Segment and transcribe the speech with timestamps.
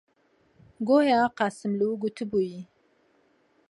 [0.87, 2.59] گۆیا قاسملوو گوتبووی: